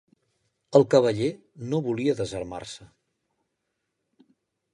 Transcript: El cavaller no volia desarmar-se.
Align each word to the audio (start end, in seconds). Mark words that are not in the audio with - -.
El 0.79 0.85
cavaller 0.93 1.27
no 1.73 1.81
volia 1.89 2.17
desarmar-se. 2.23 2.89